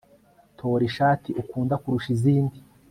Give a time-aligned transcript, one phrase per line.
[0.57, 2.57] Tora ishati ukunda kurusha izindi